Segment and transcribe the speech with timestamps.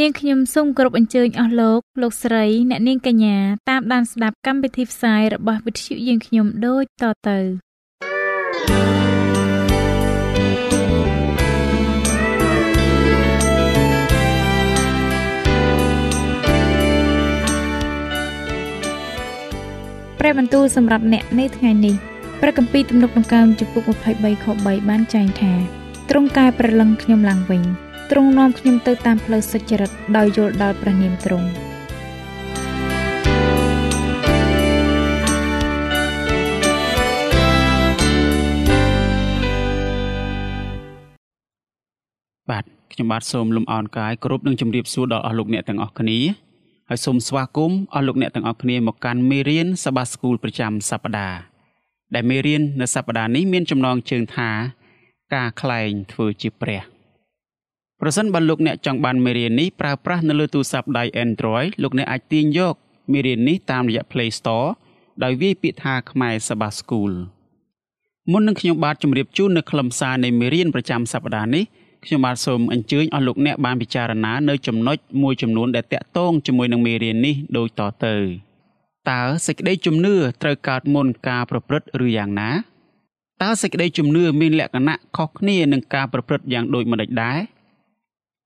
[0.00, 3.36] នាងខ្ញុំសូមគោរពអញ្ជើញអស់លោកលោកស្រីអ្នកនាងកញ្ញា
[3.70, 7.38] តាមដានស្ដាប់កម្មវិធីផ្សាយរបស់វិទ្យុយើងខ្ញុំដូចតទៅ
[20.18, 21.94] ព្រះបន្ទូលសម្រាប់អ្នកនៅថ្ងៃនេះ
[22.40, 23.82] ព្រះគម្ពីរទំនុកដង្កើងចំពុក
[24.14, 25.52] 23ខ3បានចែងថា
[26.10, 27.64] ទ្រង់កែប្រលឹងខ្ញុំឡើងវិញ
[28.10, 31.48] ទ្រង់នាំខ្ញុំទៅតាមផ្លូវសុចរិតដោយយល់ដល់ព្រះនាមទ្រង់
[42.50, 46.18] បាទខ្ញុំបាទសូមលំអរកាយគោរពនឹងជម្រាបសួរដល់អស់លោកអ្នកទាំងអស់គ្នា
[46.88, 51.38] ហើយសូមស្វាគមន៍អស់លោកអ្នកទាំងអស់គ្នាមកកាន់មេរៀនសបាស្គូលប្រចាំសប្តាហ៍
[52.14, 54.50] ដែលមេរៀននៅសប្តាហ៍នេះមានចំណងជើងថា
[55.34, 56.95] ការខ្លែងធ្វើជាព្រះ
[58.00, 62.74] ប្រសិនបើលោកអ្នកចង់បានមេរៀននេះប្រើប្រាស់នៅលើទូរស័ព្ទដៃ Android លោកអ្នកអាចទាញយក
[63.12, 64.68] មេរៀននេះតាមរយៈ Play Store
[65.22, 67.12] ដោយវាយពាក្យថាខ្មែរសបាស្គូល
[68.32, 71.64] មុននឹងខ្ញុំបាទជម្រាបជូននៅខ្លឹមសារនៃមេរៀនប្រចាំសប្តាហ៍នេះ
[72.04, 78.16] ខ្ញុំបាទសូមអញ្ជើញអស់លោកអ្នកបានពិចារណានៅចំណុចមួយចំនួនដែលតាក់ទងជាមួយនឹងមេរៀននេះដូចតទៅ
[79.10, 82.50] តើសេចក្តីជំនឿត្រូវកើតមុនការប្រព្រឹត្តឬយ៉ាងណា
[83.42, 87.38] តើសេចក្តីជំនឿមានលក្ខណៈខុសគ្នានឹងការប្រព្រឹត្តយ៉ាងដូចម្តេចដែរ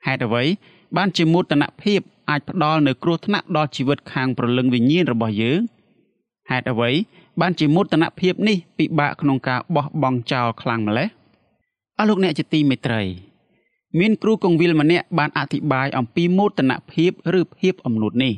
[0.07, 0.45] ហេតុអ្វី
[0.97, 2.01] បានជាមោទនភាព
[2.31, 5.61] អាចផ្ដល់នូវគ្រោះថ្នាក់ដល់ជីវិតខាងព្រលឹងវិញ្ញាណរបស់យើង
[6.51, 6.91] ហេតុអ្វី
[7.41, 11.09] បានជាមោទនភាពនេះពិបាកក្នុងការបោះបង់ចោលខ្លាំងម្ល៉េះ
[11.99, 13.03] អស់លោកអ្នកជាទីមេត្រី
[13.99, 18.35] មានគ្រូកងវិលម្នាក់បានអធិប្បាយអំពីមោទនភាពឬភាពអំនួតនេះ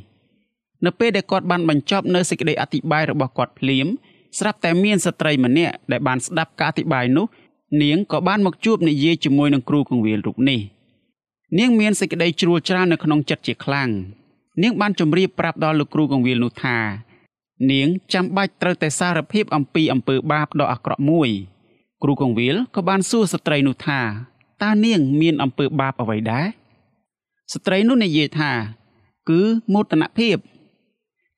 [0.84, 3.86] នៅពេលដែលគាត់បានបញ្ចប់នៅសេចក្តីអធិប្បាយរបស់គាត់ភ្លាម
[4.38, 7.26] ស្រាប់តែមានស្ត្រីម្នាក់ដែលបានស្ដាប់ការអធិប្បាយនោះ
[7.82, 10.60] នាងក៏បានមកជួបនិយាយជាមួយនឹងគ្រូកងវិលរូបនេះ
[11.58, 13.90] នាងមានសេចក្តីជ្រួលច្រាននៅក្នុងចិត្តជាខ្លាំង
[14.62, 16.78] នាងបានជម្រាបប្រាប់ដល់លោកគ្រូកងវិលនោះថា
[17.70, 21.30] នាងចាំបាច់ត្រូវតែសារភាពអំពីអំពើបាបដ៏អាក្រក់មួយ
[22.02, 24.00] គ្រូកងវិលក៏បានសួរស្ត្រីនោះថា
[24.62, 26.46] តើនាងមានអំពើបាបអ្វីដែរ
[27.52, 28.52] ស្ត្រីនោះនិយាយថា
[29.28, 29.40] គឺ
[29.72, 30.36] មោទនភាព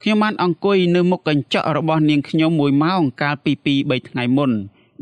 [0.02, 4.50] ខ្ញុំបានអង្គុយនៅមុខកញ្ចក់របស់នាងខ្ញុំមួយម៉ោងកាលពី2 3ថ្ងៃមុន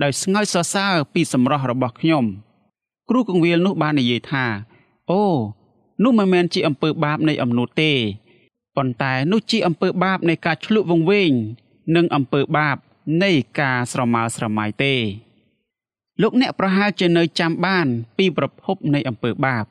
[0.02, 2.24] ដោយស្ងើចសរសើរពីសម្រស់របស់ខ្ញុំ
[3.08, 4.44] គ្រូកងវិលនោះបាននិយាយថា
[5.12, 5.24] អូ
[6.02, 7.92] នោះមិនមែនជាអំពើបាបនៃអំនួតទេ
[8.76, 11.32] ប៉ុន្តែនោះជាអំពើបាបនៃការឆ្លក់វង្វេង
[11.96, 12.76] និងអំពើបាប
[13.24, 13.30] នៃ
[13.60, 14.94] ការស្រមើស្រមៃទេ
[16.22, 17.86] លោកអ្នកប្រហែលជានៅចាំបាន
[18.18, 19.64] ពីប្រភពនៃអំពើបាប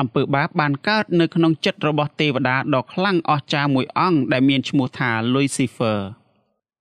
[0.00, 5.98] អំពើបាបបានកើតនៅក្នុងចិត្តរបស់ទេវតាដ៏ខ្លាំងអស្ចារ្យមួយអង្គដែលមានឈ្មោះថា Lucifer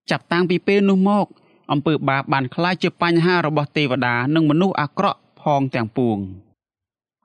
[0.10, 1.26] ចាប់តាំងពីពេលនោះមក
[1.72, 6.18] អំពើបាបបានក្លាយជាបញ្ហារបស់ទេវតា និងមនុស្សអាក្រក់ផងទាំងពួង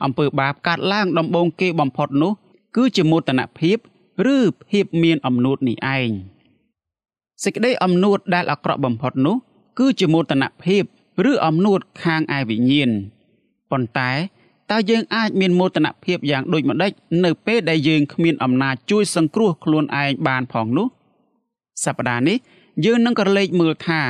[0.04, 2.32] អំពើបាបកើតឡើងដំបូងគេបំផុតនោះ
[2.76, 3.76] គឺជាមោទនភាព
[4.34, 4.38] ឬ
[4.70, 6.10] ភាពមានអំនួតនេះឯង
[7.44, 9.36] សេចក្តីអំនួតដែលអាក្រក់បំផុតនោះ
[9.78, 10.82] គឺជាមោទនភាព
[11.30, 12.90] ឬអំនួតខាងឯវិញ្ញាណ
[13.70, 14.10] ប៉ុន្តែ
[14.70, 16.92] តើយើងអាចមានមោទនភាពយ៉ាងដូចម្តេច
[17.24, 20.86] នៅពេលដែលយើងគ្មានអំណាចជួយសង្គ្រោះខ្លួនឯងបានផងនោះ
[21.84, 22.38] សប្តាហ៍នេះ
[22.84, 24.02] យើងនឹងក៏លេចមើលថា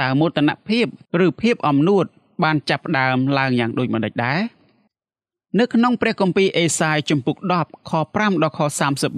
[0.00, 0.86] តើមោទនភាព
[1.24, 2.04] ឬភាពអំនួត
[2.44, 4.40] បានចាប់ផ្ដើមឡើងយ៉ាងដូចម្តេចដែរ
[5.58, 8.60] នៅក្នុងព្រះគម្ពីរអេសាយជំពូក10ខ5ដល់ខ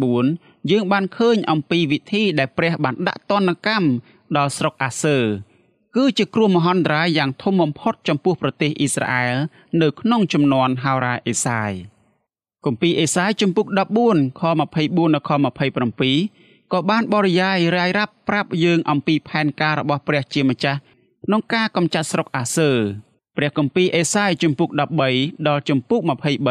[0.06, 3.88] 34យើងបានឃើញអំពីវិធីដែលព្រះបានដាក់ទណ្ឌកម្ម
[4.36, 5.18] ដល់ស្រុកអាសឺ
[5.96, 9.34] គឺជាគ្រោះមហន្តរាយយ៉ាងធំបំផុតចំពោះប្រទេសអ៊ីស្រាអែល
[9.82, 11.72] នៅក្នុងចំនួនហោរាអេសាយ
[12.64, 13.66] គម្ពីរអេសាយជំពូក
[14.04, 15.30] 14ខ24ដល់ខ
[16.00, 20.78] 27ក៏បានបរិយាយរាយរាប់ប្រាប់យើងអំពីផែនការរបស់ព្រះជាម្ចាស់
[21.24, 22.70] ក្នុងការកម្ចាត់ស្រុកអាសឺ
[23.40, 24.70] ព្រះគម្ពីរអេសាយជំពូក
[25.08, 26.00] 13ដល់ជំពូក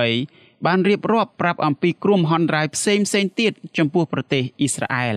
[0.07, 5.15] 23បានរៀបរាប់ប្រាប់អំពីគ្រោះមហន្តរាយផ្សេងផ្សេងទៀតចំពោះប្រទេសអ៊ីស្រាអែល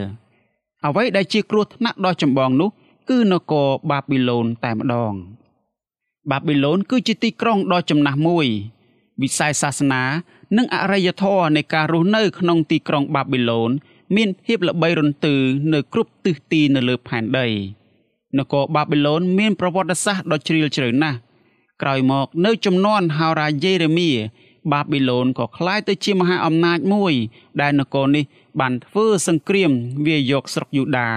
[0.87, 2.71] អ្វីដែលជាគ្រោះថ្នាក់ដ៏ចម្បងនោះ
[3.11, 5.13] គឺនគរបាប៊ីឡូនតែម្ដង
[6.31, 8.47] បាប៊ីឡូនគឺជាទីក្រុងដ៏ចំណាស់មួយ
[9.23, 10.03] វិស័យសាសនា
[10.57, 13.71] និងអរិយធម៌នៃការរស់នៅ ក្នុងទីក្រុងបាប៊ីឡូន
[14.17, 15.35] មានភាពល្បីរន្ទឺ
[15.73, 17.49] នៅគ្រប់ទិសទីនៅលើផែនដី
[18.39, 21.19] នគរបាប៊ីឡូនមានប្រវត្តិសាស្ត្រដ៏ជ្រាលជ្រៅណាស់
[21.82, 24.12] ក្រោយមកនៅចំនួនហោរាយេរេមៀ
[24.72, 27.14] បាប៊ីឡូនក៏คล้ายទៅជាមហាអំណាចមួយ
[27.62, 28.24] ដែលនគរនេះ
[28.60, 29.72] បានធ្វើសង្គ្រាម
[30.08, 31.10] វាយកស្រុកយូដា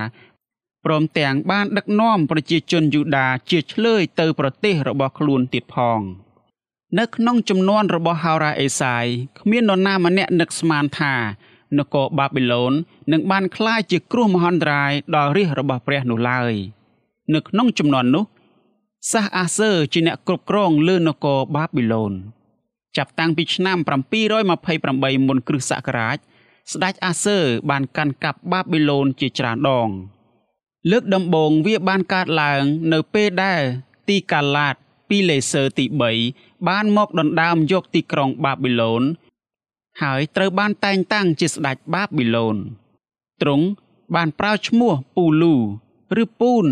[0.84, 6.00] ព្រមទាំងបានដឹកនាំប្រជាជនយូដាជាឆ្លើយទៅប្រទេសរបស់ខ្លួនទៀតផង
[6.98, 9.06] នៅក្នុងចំនួនរបស់ហោរ៉ាអេសាយ
[9.40, 11.14] គ្មាននរណាម្នាក់នឹកស្មានថា
[11.78, 12.72] នគរបាប៊ីឡូន
[13.12, 16.52] នឹងបានក្លាយជាគ្រោះមហន្តរាយដល់រាជរបស់ព្រះនោះឡើយ
[17.34, 18.24] នៅក្នុងចំនួននោះ
[19.11, 22.13] សាសអាសឺជាអ្នកគ្រប់គ្រងលើនគរបាប៊ីឡូន
[22.97, 23.77] ចាប់តាំងពីឆ្នាំ
[24.51, 26.17] 728មុនគ្រិស្តសករាជ
[26.71, 27.39] ស្ដេចអាសឺ
[27.69, 29.89] បានកាន់កាប់បាប៊ីឡូនជាច្រើនដង
[30.91, 32.63] លើកដំបូងវាបានកើតឡើង
[32.93, 33.61] នៅពេលដែល
[34.09, 34.75] ទីកាឡាត
[35.09, 35.85] ពីលេសឺទី
[36.25, 39.03] 3បានមកដណ្ដើមយកទីក្រុងបាប៊ីឡូន
[40.01, 42.55] ហើយត្រូវបានតែងតាំងជាស្ដេចបាប៊ីឡូន
[43.41, 43.65] ទ្រង់
[44.15, 45.55] បានប្រើឈ្មោះពូលូ
[46.21, 46.67] ឬពូន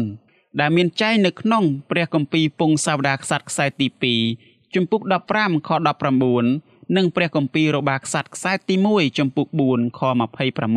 [0.60, 3.88] ដែលមានចែងនៅក្នុងព្រះគម្ពីរពងសាវតារក្សត្រខ្សែទី
[4.30, 5.02] 2ជំពូក
[5.36, 5.70] 15ខ
[6.32, 10.02] 19និងព្រះគម្ពីររបាក្សត្រខ្សែទី1ជំពូក4ខ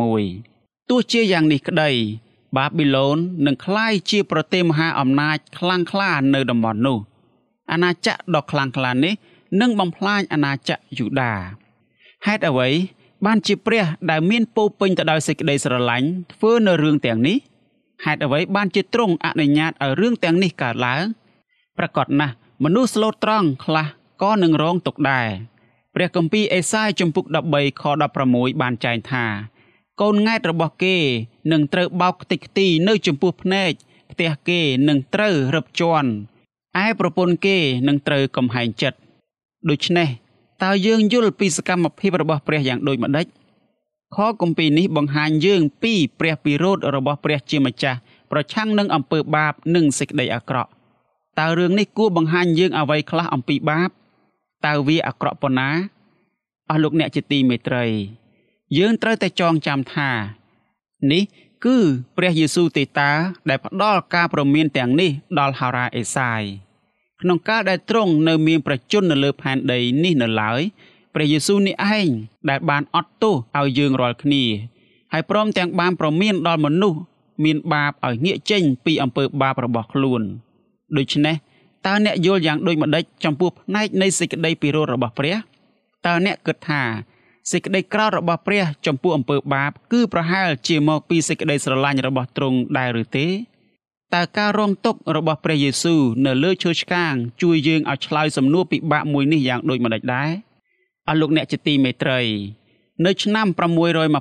[0.07, 1.91] 26ទោះជាយ៉ាងនេះក្តី
[2.55, 6.97] បាប៊ីឡូននឹងក្លាយជាប្រទេសមហាអំណាចខ្លាំងក្លានៅតំបន់នោះ
[7.71, 9.13] អាណាចក្រដ៏ខ្លាំងក្លានេះ
[9.61, 11.33] នឹងបំផ្លាញអាណាចក្រយូដា
[12.25, 12.69] ហេតុអ្វី
[13.25, 17.37] បានជាព្រះដែលមានពោពេញទៅដោយសេចក្តីស្រឡាញ់ធ្វើនៅរឿងទាំងនេះ
[18.03, 21.03] ហេតុអ្វីបានជាទ្រង់អនុញ្ញាតឲ្យរឿងទាំងនេះកើតឡើង
[21.77, 22.33] ប្រកបណាស់
[22.63, 23.87] មនុស្សស្លូតត្រង់ខ្លះ
[24.21, 25.27] ក៏នឹងរងទុក្ខដែរ
[25.95, 27.83] ព្រះគម្ពីរអេសាយជំពូក13ខ
[28.21, 29.25] 16បានចែងថា
[30.01, 30.97] កូនង៉ែតរបស់គេ
[31.51, 33.71] នឹងត្រូវបោកខ្ទេចខ្ទីនៅចំពោះភ្នែក
[34.11, 36.09] ផ្ទះគេនឹងត្រូវរឹបជាន់
[36.83, 37.57] ឯប្រពន្ធគេ
[37.87, 38.97] នឹងត្រូវកំហែងចិត្ត
[39.69, 40.09] ដូច្នេះ
[40.63, 43.25] តើយើងយល់ពីសកម្មភាពរបស់ព្រះយ៉ាងដូចម្ដេច
[44.15, 47.99] ខគម្ពីរនេះបង្ហាញយើងពីព្រះពិរោធរបស់ព្រះជាម្ចាស់
[48.31, 50.69] ប្រឆាំងនឹងអំពើបាបនិងសេចក្តីអាក្រក់
[51.39, 53.89] តើរឿងនេះគួរបង្ហាញយើងអ្វីខ្លះអំពីបាប
[54.65, 55.69] តើវាអាក្រក់ប៉ុណ្ណា
[56.69, 57.85] អស់លោកអ្នកជាទីមេត្រី
[58.77, 60.09] យើងត្រូវតែចងចាំថា
[61.11, 61.23] នេះ
[61.65, 61.77] គឺ
[62.17, 63.11] ព្រះយេស៊ូវទេតា
[63.49, 66.41] ដែលផ្ដល់ការប្រមានទាំងនេះដល់ហារ៉ាអេសាយ
[67.21, 70.61] ក្នុងកាលដែលទ្រង់នៅមានប្រជញ្ញនៅលើផែនដីនេះនៅឡើយ
[71.15, 72.09] ព្រះយេស៊ូវនេះឯង
[72.49, 74.43] ដែលបានអត់ទោសឲ្យយើងរាល់គ្នា
[75.13, 76.99] ហើយព្រមទាំងបានប្រមានដល់មនុស្ស
[77.43, 80.21] មានបាបឲ្យងាកចេញពីអំពើបាបរបស់ខ្លួន
[80.97, 81.35] ដូច្នេះ
[81.85, 85.35] តើអ្នកយល់យ៉ាងដូចម្ដេចចំពោះផ្នែកនៃសេចក្តីពិរោធរបស់ព្រះ
[86.05, 86.83] តើអ្នកគិតថា
[87.51, 93.27] សេចក្តីក្រោធរបស់ព្រះ ចំពោះអំពើបាប គឺប្រហែលជាមកពីសេចក្តីស្រឡាញ់របស់ទ្រង់ដែរឬទេ
[94.13, 100.31] តើការរងទុក្ខរបស់ព្រះយេស៊ូវនៅលើឈើឆ្កាង ជួយយើងឲ្យឆ្លើយសំណួរពិបាកមួយនេះយ៉ាងដូចម្តេចដែរ
[101.07, 102.21] អស់លោកអ្នកជាទីមេត្រី
[103.05, 103.47] នៅឆ្នាំ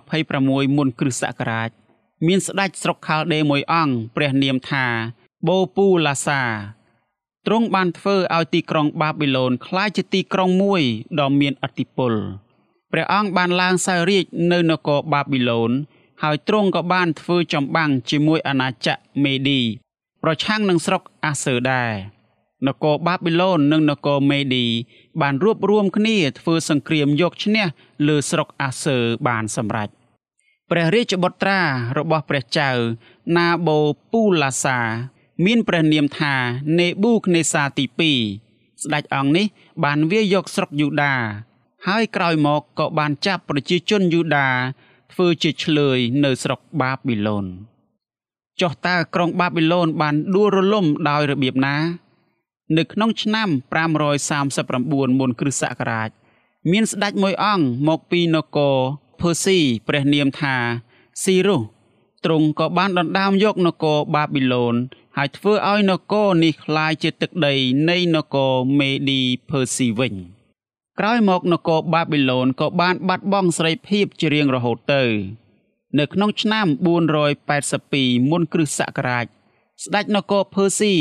[0.00, 1.70] 626មុនគ្រិស្តសករាជ
[2.26, 4.86] មានស្ដេចស្រុកខាល់ដេមួយអង្គព្រះនាមថា
[5.48, 6.42] បូពូឡាសា
[7.46, 10.82] ទ្រង់បានធ្វើឲ្យទីក្រុងបាប៊ីឡូនក្លាយជាទីក្រុងមួយ
[11.20, 12.12] ដ៏មានឥទ្ធិពល
[12.92, 15.70] ព្រះអង្គបានឡើងសោយរាជនៅនគរបាប៊ីឡូន
[16.22, 19.60] ហើយទ្រង់ក៏បានធ្វើចម្បាំងជាមួយអាណាចក្រមេឌី
[20.22, 21.92] ប្រឆាំងនឹងស្រុកអាសឺដែរ
[22.66, 24.66] នគរបាប៊ីឡូននិងនគរមេឌី
[25.20, 27.64] បានរួបរวมគ្នាធ្វើសង្គ្រាមយកឈ្នះ
[28.06, 29.88] លើស្រុកអាសឺបានសម្រេច
[30.70, 31.60] ព្រះរាជបុត្រា
[31.98, 32.70] របស់ព្រះចៅ
[33.36, 33.78] ណាបូ
[34.12, 34.78] ពូឡាសា
[35.44, 36.34] មានព្រះនាមថា
[36.78, 39.46] នេប៊ូខនេសាទី2ស្ដេចអង្គនេះ
[39.84, 41.14] បានវាយយកស្រុកយូដា
[41.86, 44.48] ហើយក្រោយមកក៏បានចាប់ប្រជាជនយូដា
[45.12, 47.46] ធ្វើជាឆ្លើយនៅស្រុកបាប៊ីឡូន
[48.60, 51.76] ចុះតើក្រុងបាប៊ីឡូនបានដួលរលំដោយរបៀបណា
[52.77, 53.49] នៅក្នុងឆ្នាំ
[54.33, 56.09] 539មុនគ្រិស្តសករាជ
[56.71, 58.77] មានស្ដេចមួយអង្គមកពីនគរ
[59.19, 60.55] ភើស៊ីព្រះនាមថា
[61.23, 61.61] ស៊ីរុស
[62.25, 64.75] ទ្រង់ក៏បានដណ្ដើមយកនគរបាប៊ីឡូន
[65.17, 67.55] ហើយធ្វើឲ្យនគរនេះคล้ายជាទឹកដី
[67.89, 70.15] នៃនគរមេឌីភើស៊ីវិញ។
[70.99, 75.03] ក្រោយមកនគរបាប៊ីឡូនក៏បានបាត់បង់សេរីភាពជារៀងរហូតទៅ
[75.99, 76.67] នៅក្នុងឆ្នាំ
[77.47, 79.25] 482មុនគ្រិស្តសករាជ
[79.83, 80.95] ស្ដេចនគរភើស៊ី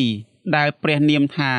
[0.55, 1.53] ដែលព្រះនាមថា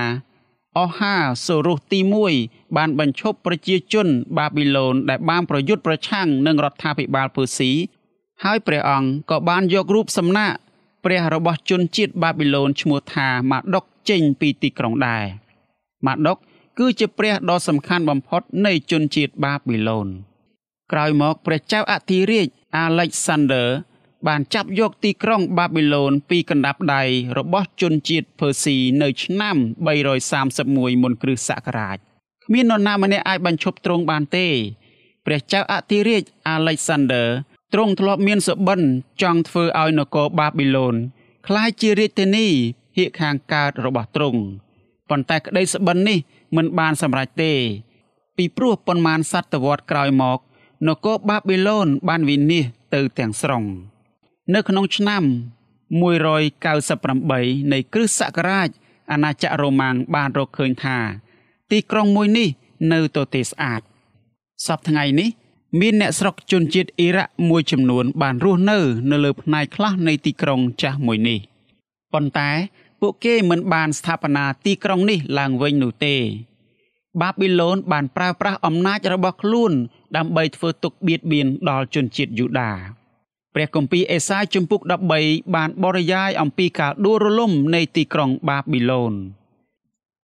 [0.79, 2.00] អោហាសូរុសទី
[2.38, 7.71] 1បានបញ្ឈប់ប្រជាជនបាប៊ីឡូនដែលបានប្រយុទ្ធប្រឆាំងនឹងរដ្ឋាភិបាលភើស៊ី
[8.45, 10.55] ហើយព្រះអង្គក៏បានយករូបសំណាក
[11.05, 15.25] ព្រះរបស់ជនជាតិបាប៊ីឡូនឈ្មោះថាម៉ាដុកចេញពីទីក្រុងដែរ
[16.07, 16.38] ម៉ាដុក
[16.79, 20.09] គឺជាព្រះដ៏សំខាន់បំផុតនៃជនជាតិបាប៊ីឡូន
[20.93, 22.49] ក្រោយមកព្រះចៅអធិរាជ
[22.85, 23.67] Alexander
[24.26, 27.02] បានចាប់យកទីក្រុងបាប៊ីឡូនពីកណ្ដាប់ដៃ
[27.38, 29.57] របស់ជនជាតិភើស៊ីនៅឆ្នាំ
[30.28, 31.99] 331មុនគ្រិស្តសករាជ
[32.45, 34.47] គ្មាននរណាម្នាក់អាចបញ្ឈប់ទ្រង់បានទេ
[35.26, 37.25] ព្រះចៅអធិរាជអាឡិចសាន់ដឺ
[37.75, 38.81] ទ្រង់ធ្លាប់មានសុបិន
[39.23, 40.95] ចង់ធ្វើឲ្យនគរបាប៊ីឡូន
[41.49, 42.47] ក្លាយជារាជធានី
[42.97, 44.40] ហៀកខាងកើតរបស់ទ្រង់
[45.11, 46.19] ប៉ុន្តែក្តីសុបិននេះ
[46.57, 47.52] មិនបានសម្រេចទេ
[48.37, 50.38] ពីព្រោះប៉ុន្មានសតវត្សក្រោយមក
[50.88, 53.64] នគរបាប៊ីឡូនបានវិនិច្ឆ័យទៅទាំងស្រុង។
[54.53, 55.23] នៅក្នុងឆ្នាំ
[56.03, 58.69] 198នៃគ្រិស្តសករាជ
[59.13, 60.99] អាណាចក្ររ៉ូម៉ាំងបានរកឃើញថា
[61.71, 62.49] ទីក្រុងមួយនេះ
[62.93, 63.81] នៅទទេស្អាត
[64.67, 65.29] សពថ្ងៃនេះ
[65.81, 68.79] មានអ្នកស្រុកជនជាតិអ៊ីរ៉ាក់មួយចំនួន បានរស់នៅ
[69.11, 71.39] នៅលើផ្នែកខ្លះនៃទីក្រុងចាស់មួយនេះ
[72.13, 72.51] ប៉ុន្តែ
[73.01, 76.17] ពួកគេមិនបានស្ថាបនាទីក្រុងនេះឡើងវិញនោះទេ
[77.21, 79.73] បាប៊ីឡូនបានប្រើប្រាស់អំណាចរបស់ខ្លួន
[80.17, 82.73] ដើម្បីធ្វើទុកបៀតបៀនដល់ជនជាតិយូដា
[83.55, 84.81] ព្រះគម្ពីរអេសាយជំពូក
[85.19, 89.13] 13បានបរិយាយអំពីការដួលរលំនៃទីក្រុងបាប៊ីឡូន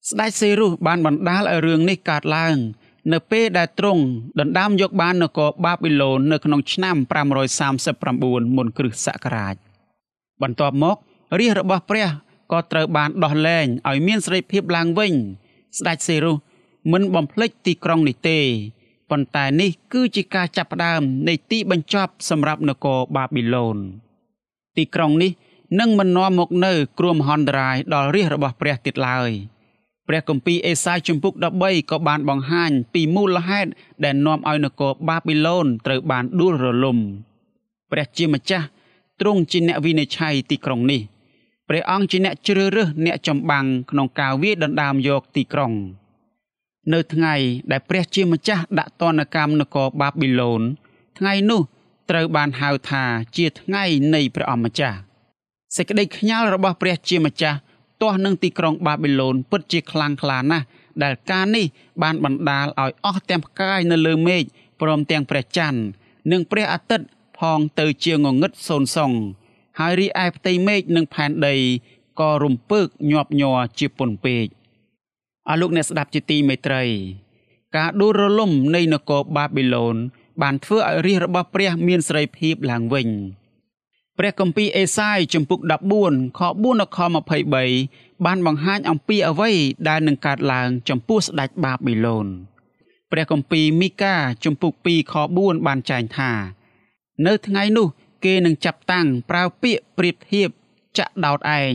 [0.09, 2.57] ស្ដេចសេរុសបានបណ្ដាលឲ្យរឿងនេះកើតឡើង
[3.13, 4.03] នៅពេលដែលទ្រង់
[4.41, 6.97] ដណ្ដើមយកបាននគរបាប៊ីឡូននៅក្នុងឆ្នាំ
[7.77, 9.55] 539មុនគ្រិស្តសករាជ
[10.43, 10.97] បន្ទាប់មក
[11.41, 12.09] រាជរបស់ព្រះ
[12.53, 15.13] ក៏ត្រូវបានដោះលែងឲ្យមានសេរីភាពឡើងវិញ
[15.79, 16.37] ស្ដេចសេរុស
[16.93, 18.39] មិនបំភ្លេចទីក្រុងនេះទេ
[19.11, 23.76] ប៉ុន្តែនេះគឺជាការចាប់ផ្ដើមនៃទីបញ្ចប់សម្រាប់នគរបាប៊ីឡូន
[24.76, 25.31] ទីក្រុងនេះ
[25.81, 29.31] នឹងមិននាំមកនៅគ្រោះមហន្តរាយដល់រាជរបស់ព្រះទៀតឡើយ
[30.09, 33.71] ព្រះគម្ពីរអេសាយជំពូក13ក៏បានបង្ហាញពីមូលហេតុ
[34.05, 36.99] ដែលនាំឲ្យនគរបាប៊ីឡូនត្រូវបានដួលរលំ
[37.90, 38.67] ព្រះជាម្ចាស់
[39.21, 41.00] ទ្រង់ជាអ្នកវិនិច្ឆ័យទីក្រុងនេះ
[41.69, 45.73] ព្រះអង្គជាអ្នកជ្រើសរើសអ្នកចម្បាំងក្នុងការវាយដណ្ដើមយកទីក្រុង
[46.93, 47.35] នៅថ្ងៃ
[47.71, 50.63] ដែលព្រះជាម្ចាស់ដាក់ទណ្ឌកម្មនគរបាប៊ីឡូន
[51.19, 51.61] ថ្ងៃនោះ
[52.11, 53.05] ត្រូវបានហៅថា
[53.37, 53.85] ជាថ្ងៃ
[54.15, 54.99] នៃព្រះអម្ចាស់
[55.77, 57.59] សេចក្តីខ្ញាល់របស់ព្រះជាម្ចាស់
[58.03, 60.65] ទាស់នឹងទីក្រុងបាប៊ីឡូនពិតជាខ្លាំងក្លាណាស់
[61.03, 61.67] ដែលការនេះ
[62.03, 64.45] បានបណ្ដាលឲ្យអស់ទាំងផ្កាយនៅលើមេឃ
[64.81, 65.81] ព្រមទាំងព្រះច័ន្ទ
[66.33, 67.07] និងព្រះអាទិត្យ
[67.39, 69.13] ផងទៅជាងងឹតសូនសុង
[69.79, 71.57] ហើយរីឯផ្ទៃមេឃនិងផែនដី
[72.21, 74.47] ក៏រំពើកញាប់ញ័រជាពន់ពេក
[75.49, 76.85] អស់លោកអ្នកស្ដាប់ជាទីមេត្រី
[77.76, 79.97] ការដួលរលំនៃនគរបាប៊ីឡូន
[80.42, 83.09] បានធ្វើឲ្យរាជរបស់ព្រះមានសេរីភាពឡើងវិញ
[84.18, 85.61] ព្រះគម្ពីរអេសាយជំពូក
[86.00, 86.99] 14ខ4ដល់ខ
[87.61, 89.50] 23បានបង្ហាញអំពីអ្វី
[89.88, 92.26] ដែលនឹងកើតឡើងចំពោះស្ដេចបាប៊ីឡូន
[93.11, 96.32] ព្រះគម្ពីរមីកាជំពូក2ខ4បានចែងថា
[97.26, 97.87] នៅថ្ងៃនោះ
[98.25, 100.49] គេនឹងចាប់តាំងប្រើពាក្យប្រៀបធៀប
[100.99, 101.75] ចាក់ដោតឯង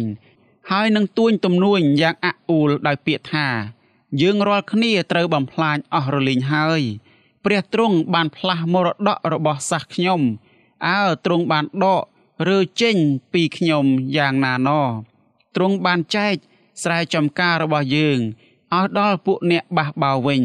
[0.71, 3.47] ហើយនឹងទួញទំនួញយ៉ាងអាក់អួលដោយពាក្យថា
[4.21, 6.81] យើងរាល់គ្នាត្រូវបំផ្លាញអស់រលីងហើយ
[7.45, 10.21] ព្រះទ្រង់បានផ្លាស់មរតករបស់សះខ្ញុំ
[10.87, 12.03] អើទ្រង់បានដក
[12.49, 12.95] រើចេញ
[13.33, 13.85] ពីខ្ញុំ
[14.17, 14.69] យ៉ាងណាណ
[15.55, 16.35] ទ្រង់បានចែក
[16.83, 18.19] ស្រែចម្ការរបស់យើង
[18.75, 20.43] ឲ្យដល់ពួកអ្នកបះបោវិញ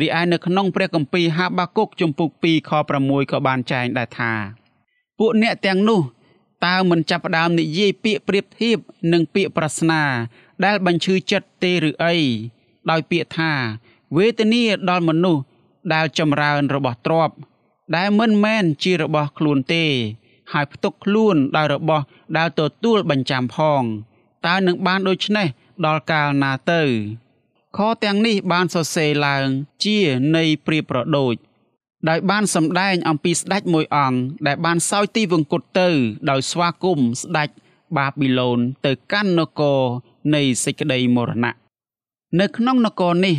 [0.00, 2.70] រីឯនៅក្នុងព្រះគម្ពីរហាបាគុកជំពូក2ខ
[3.02, 4.32] 6ក៏បានចែងដែរថា
[5.18, 6.00] ពួកអ្នកទាំងនោះ
[6.66, 8.78] តើមិនចាប់ផ្ដើមនិយាយពាក្យប្រៀបធៀប
[9.12, 10.02] និងពាក្យប្រស្នា
[10.64, 12.16] ដែលបញ្ឈឺចិត្តទេឬអី
[12.90, 13.52] ដោយពាក្យថា
[14.16, 15.42] វេទនាដល់មនុស្ស
[15.94, 17.34] ដែលចម្រើនរបស់ទ្រព្យ
[17.96, 19.84] ដែលមិនមែនជារបស់ខ្លួនទេ
[20.52, 22.04] ហើយផ្ទុកខ្លួនដោយរបស់
[22.36, 23.82] ដែលទទួលបញ្ចាំផង
[24.46, 25.46] តើនឹងបានដូច្នេះ
[25.86, 26.82] ដល់កាលណាទៅ
[27.76, 29.46] ខទាំងនេះបានសរសេរឡើង
[29.84, 29.98] ជា
[30.36, 31.34] នៃព្រាបប្រដូច
[32.08, 35.88] ដោយបានសម្ដែងអំពីស្ដេចមួយអង្គដែលបានសោយទីវង្គតទៅ
[36.30, 37.48] ដោយស្វាគមន៍ស្ដេច
[37.96, 39.80] បាប៊ីឡូនទៅកាន់នគរ
[40.34, 41.54] នៃសេចក្តីមរណៈ
[42.40, 43.34] នៅក្នុងនគរនេះ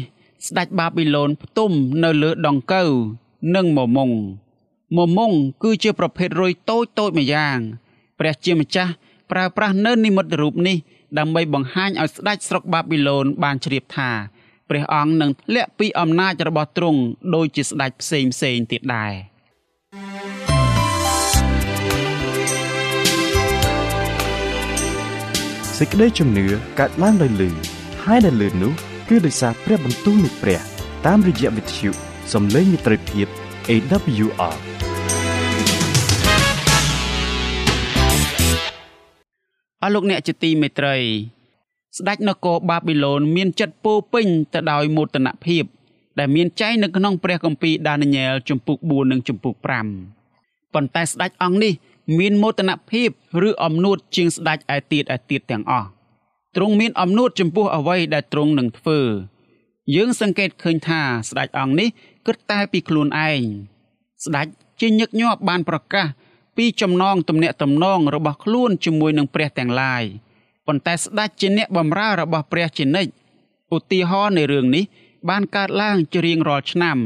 [0.48, 1.72] ស្ដេចបាប៊ីឡូនផ្ទុំ
[2.04, 2.90] នៅលើដង្កូវ
[3.56, 4.12] និងមមុង
[4.98, 5.32] មមុង
[5.64, 7.58] គឺជាប្រភេទរុយតូចតូចម្យ៉ាង
[8.20, 8.92] ព្រះជាម្ចាស់
[9.32, 10.78] ប្រើប្រាស់នៅនិមិត្តរូបនេះ
[11.18, 14.10] ដើម្បីបង្ហាញឲ្យស្ដេចស្រុកបាប៊ីឡូនបានជ្រាបថា
[14.70, 17.02] ព្រះអង្គនឹងធ្លាក់ពីអំណាចរបស់ទ្រង់
[17.36, 19.14] ដូចជាស្ដេចផ្សេងផ្សេងទៀតដែរ
[25.78, 26.46] សេចក្តីជំនឿ
[26.80, 27.50] កើតឡើងដោយលឺ
[28.06, 28.74] ហើយដែលលឺនោះ
[29.10, 30.60] គឺដោយសារព្រះបន្ទូលនៃព្រះ
[31.06, 31.90] តាមរយៈវិទ្យុ
[32.34, 33.28] សំឡេងមិត្តភាព
[33.70, 34.58] AWR
[39.82, 40.96] អស់លោកអ្នកជាទីមេត្រី
[41.98, 45.64] ស្ដេចនគរបាប៊ីឡូនមានចិត្តពោពេញទៅដោយមោទនភាព
[46.20, 49.56] ដែលមានចែងនៅក្នុងព្រះគម្ពីរដានីញែលជំពូក4និងជំពូក
[50.16, 51.74] 5ប៉ុន្តែស្ដេចអង្គនេះ
[52.20, 53.10] មានមោទនភាព
[53.48, 55.88] ឬអំនួតជាងស្ដេចឯទៀតឯទៀតទាំងអស់
[56.56, 59.00] ទ្រង់មានអំនួតចំពោះអ្វីដែលទ្រង់នឹងធ្វើ
[59.96, 61.90] យើងសង្កេតឃើញថាស្ដេចអង្គនេះ
[62.28, 63.42] គិតតែពីខ្លួនឯង
[64.26, 64.48] ស្ដេច
[64.82, 66.08] ជាញឹកញាប់បានប្រកាស
[66.58, 70.04] ពីចំណងទំនាក់ទំនងរបស់ខ្លួនជាមួយនឹងព្រះទាំងឡាយ
[70.68, 73.12] ប៉ុន្តែស្ដេចជាអ្នកបម្រើរបស់ព្រះជានិច្ច
[73.76, 74.84] ឧទាហរណ៍នៃរឿងនេះ
[75.30, 76.98] បានកើតឡើងជារៀងរាល់ឆ្នាំ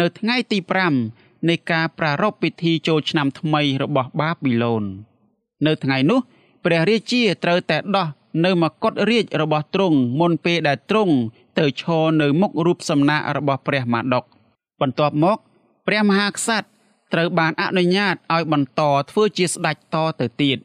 [0.00, 0.58] នៅថ្ងៃទី
[1.02, 4.84] 5នៃការប្រារព្ធពិធីចូលឆ្នាំថ្មីរបស់បាប៊ីឡូន
[5.66, 6.20] នៅថ្ងៃនោះ
[6.64, 8.08] ព្រះរាជាត្រូវតែដោះ
[8.44, 11.14] នៅមកុដរាជរបស់ទ្រង់មុនពេលដែលទ្រង់
[11.58, 14.24] ទៅឈរនៅមុខរូបសំណាករបស់ព្រះម៉ាដុក
[14.80, 15.38] បន្ទាប់មក
[15.86, 16.68] ព្រះមហាក្សត្រ
[17.12, 20.58] ត្រូវបានអនុញ្ញាតឲ្យបន្តធ្វើជាស្ដេចតទៅទៀត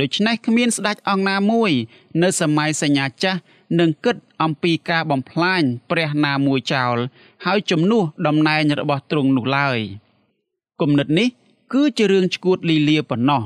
[0.00, 1.72] ដូច្នេះគ្មានស្ដេចអង្គណាមួយ
[2.22, 3.40] នៅសម័យសញ្ញាចាស់
[3.78, 6.96] នឹងគិតអំពីការបំផ្លាញព្រះណាមួយចោល
[7.44, 9.78] ហើយជំនួសតំណែងរបស់ទ្រង់នោះឡើយ
[10.80, 11.28] គំនិតនេះ
[11.72, 13.42] គឺជារឿងឈួតលីលាប៉ុណ្ណោះ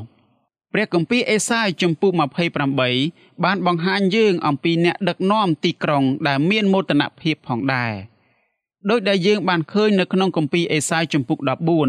[0.72, 2.12] ព្រះគម្ពីរអេសាយជំពូក
[2.78, 7.92] 28បានបង្ហាញយើងអំពីអ្នកដឹកនាំទីក្រុងដែលមានមោទនភាពផងដែរ
[8.90, 11.38] ដោយដែលយើងបានឃើញនៅក្នុងគម្ពីរអេសាយជំពូក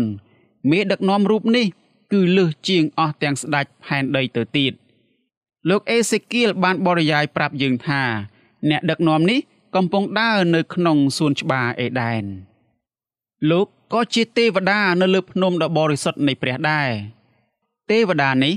[0.09, 1.65] 14មេដឹកនាំរូបនេះ
[2.11, 4.73] គឺលើសជាងអស់ទាំងស្ដេចផែនដីទៅទៀត
[5.69, 8.01] លោកអេសេគៀលបានបរិយាយប្រាប់យើងថា
[8.69, 9.39] អ្នកដឹកនាំនេះ
[9.75, 12.23] កំពុងដើរនៅក្នុងសួនច្បារអេដែន
[13.51, 16.89] លោកក៏ជាទេវតានៅលើភ្នំដ៏បរិសុទ្ធនៃព្រះដែរ
[17.91, 18.53] ទេវតានេះ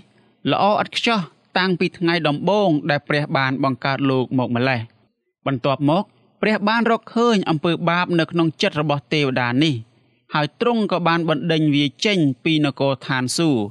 [0.50, 1.20] ល្អឥតខ្ចោះ
[1.58, 4.80] តាំងពីថ្ងៃដំបូងដែលព្រះបានបង្កើតលោកម្កម្លេះ
[5.46, 6.04] បន្ទាប់មក
[6.42, 9.74] ព្រះបានរកឃើញអំពើបាបនៅក្នុងចិត្តរបស់ទេវតានេះ
[10.34, 13.64] ហើយទ្រង់ក៏បានបណ្ដេញវាចេញពីនគរឋានសួគ៌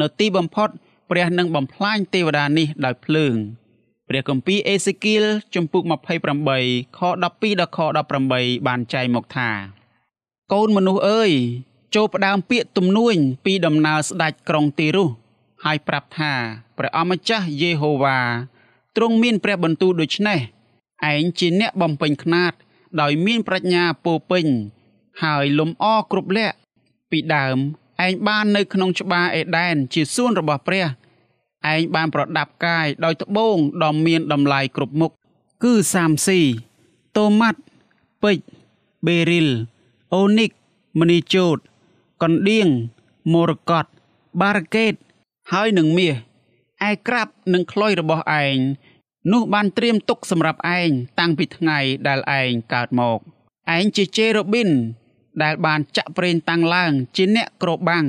[0.00, 0.68] នៅទីបំផុត
[1.10, 3.34] ព្រះនឹងបំផ្លាញទេវតានេះដោយភ្លើង
[4.08, 5.24] ព្រះគម្ពីរអេសេគៀល
[5.54, 5.82] ជំពូក
[6.40, 7.22] 28ខ12
[7.60, 7.78] ដល់ខ
[8.20, 9.50] 18បានចែងមកថា
[10.52, 11.30] កូនមនុស្សអើយ
[11.94, 15.10] ចូលផ្ដើមពាក្យទំនួញពីដំណើរស្ដេចក្រុងទីរុស
[15.64, 16.32] ហើយប្រាប់ថា
[16.78, 18.18] ព្រះអម្ចាស់យេហូវ៉ា
[18.96, 20.38] ទ្រង់មានព្រះបន្ទូលដូច្នេះ
[21.12, 22.52] ឯងជាអ្នកបំពេញខ្នាត
[23.00, 24.46] ដោយមានប្រាជ្ញាពោពេញ
[25.22, 26.56] ហើយលំអគ្រប់លក្ខ
[27.10, 27.56] ពីដើម
[28.06, 30.84] ឯងបាននៅក្នុងច្បារអេដែនជាសួនរបស់ព្រះ
[31.72, 35.12] ឯងបានប្រដាប់កាយដោយត្បូងដ៏មានតម្លៃគ្រប់មុខ
[35.64, 36.40] គឺសាមស៊ី
[37.16, 37.60] តូម៉ាត់
[38.22, 38.44] ពេជ្រ
[39.06, 39.48] បេរីល
[40.14, 40.50] អូនីក
[40.98, 41.58] មនីជូត
[42.22, 42.68] កណ្ដៀង
[43.32, 43.86] មរកត
[44.40, 44.94] បារកេត
[45.52, 46.14] ហើយនឹងមាស
[46.88, 48.56] ឯក្រាបនិងខ្លុយរបស់ឯង
[49.32, 53.18] នោះបានត្រៀមទុកសម្រាប់ឯងតាំងពីថ្ងៃដែលឯងកើតមក
[53.76, 54.70] ឯងជាជេរ៉ូប៊ីន
[55.42, 58.06] ដែលបានចាក់ប្រេងតាំងឡើង ជាអ្នកក្របបាំង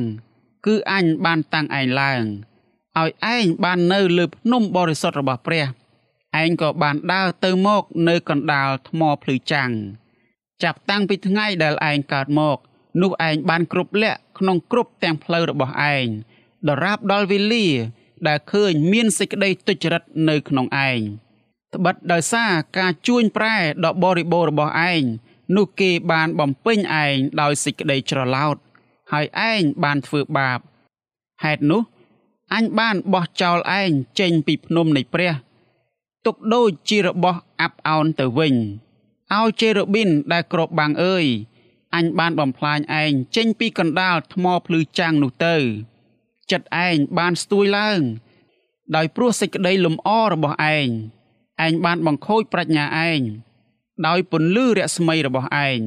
[0.65, 2.23] គឺអញបានតាំងឯងឡើង
[2.97, 5.65] ឲ្យឯងបាននៅលើភ្នំបរិសុទ្ធរបស់ព្រះ
[6.41, 9.71] ឯងក៏បានដើរទៅមកនៅកណ្ដាលថ្មភ្លឺចាំង
[10.63, 12.57] ចាប់តាំងពីថ្ងៃដែលឯងកើតមក
[13.01, 16.07] នោះឯងបានគ្រប់លក្ខក្នុងគ្រប់ទាំងផ្លូវរបស់ឯង
[16.69, 17.67] ដរាបដល់វេលា
[18.27, 20.99] ដែលឃើញមានសេចក្តីទុច្ចរិតនៅក្នុងឯង
[21.75, 25.03] ត្បិតដោយសារការជួញប្រែដ៏បរិបូរណ៍របស់ឯង
[25.55, 28.57] នោះគេបានបំពេញឯងដោយសេចក្តីច្រឡោត
[29.11, 30.59] ហើយឯងបានធ្វើបាប
[31.43, 31.81] ហេតុនោះ
[32.53, 35.33] អញបានបោះចោលឯងចេញពីភ្នំនៃព្រះ
[36.25, 38.55] ទុកដូចជារបស់អាប់អោនទៅវិញ
[39.35, 41.25] ឲ្យជេរ៉ូប៊ីនដែលក្របបាំងអើយ
[41.95, 45.55] អញបានបំផ្លាញឯងចេញពីកណ្ដាលថ្មភ្លឺចាំងនោះទៅ
[46.51, 47.99] ចិត្តឯងបានស្ទួយឡើង
[48.95, 50.87] ដោយព្រោះសេចក្តីលំអរបស់ឯង
[51.65, 53.21] ឯងបានបង្ខូចប្រាជ្ញាឯង
[54.07, 55.79] ដោយពន្លឺរស្មីរបស់ឯង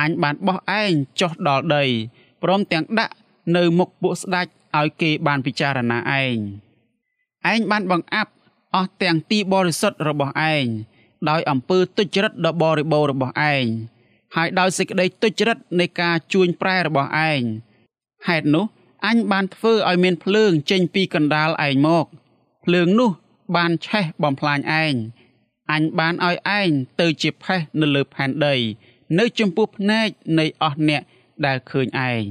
[0.00, 1.84] អញបានបោះឯងចុះដល់ដី
[2.42, 3.14] ព្រមទាំងដាក់
[3.56, 6.36] នៅមុខពួកស្ដេចឲ្យគេបានពិចារណាឯង
[7.52, 8.32] ឯងបានបង្អាប់
[8.74, 10.64] អស់ទាំងទីបរិសុទ្ធរបស់ឯង
[11.30, 13.64] ដោយអំពើទុច្ចរិតដ៏បរិបូរណ៍របស់ឯង
[14.36, 17.40] ហើយដោយសេចក្តីទុច្ចរិតនៃការជួញប្រែរបស់ឯង
[18.28, 18.64] ហេតុនោះ
[19.06, 22.06] អញបានធ្វើឲ្យមានភ្លើងចេញពីកណ្ដាលឯងមក
[22.64, 23.10] ភ្លើងនោះ
[23.56, 24.94] បានឆេះបំផ្លាញឯង
[25.72, 28.54] អញបានឲ្យឯងទៅជាផេះនៅលើផែនដី
[29.18, 31.02] នៅចំពោះភ្នែកនៃអស់អ្នក
[31.46, 32.24] ដែលឃើញឯង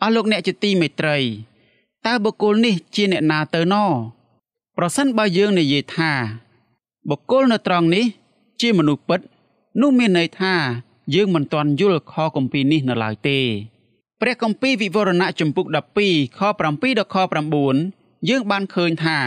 [0.00, 1.18] អស់លោកអ្នកជាទីមេត្រី
[2.06, 3.74] តើបុគ្គលនេះជាអ្នកណាទៅណ
[4.76, 6.12] ប្រសិនបើយើងនិយាយថា
[7.10, 8.06] បុគ្គលនៅត្រង់នេះ
[8.60, 9.20] ជាមនុស្សពិត
[9.80, 10.54] នោះមានន័យថា
[11.14, 13.38] យើងមិនទាន់យល់ខគម្ពីរនេះនៅឡើយទេ
[14.20, 15.66] ព្រះគម្ពីរវិវរណៈចំពុក
[16.02, 17.16] 12ខ7ដល់ខ
[17.68, 19.18] 9យើងបានឃើញថា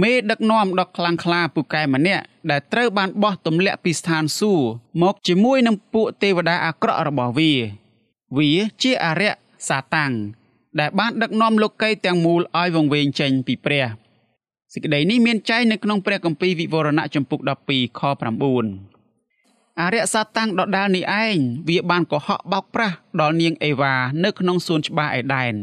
[0.00, 4.64] មេដឹកនាំដ៏ខ្លាំងក្លាពូកែម្នាក់ដែលត្រូវបានបោះទម្លាក់ពីស្ថានសួគ៌
[5.02, 7.52] មកជាមួយនឹងពួកទេវតាអាក្រក់របស់វា
[8.36, 8.50] វា
[8.82, 9.34] ជាអរិយ
[9.68, 10.12] សាតាំង
[10.80, 13.86] ដែលបានដឹកនាំលោកីទាំងមូលឲ្យវង្វេងចេញពីព្រះ
[14.72, 18.00] សេចក្តីនេះមានចែងនៅក្នុងព្រះគម្ពីរវិវរណៈចំពុក12ខ
[18.90, 21.36] 9អរិយសាតាំងដដាលនេះឯង
[21.68, 25.54] វាបានកុហកបោកប្រាស់ដល់នាងអេវ៉ានៅក្នុងសួនច្បារអេដែន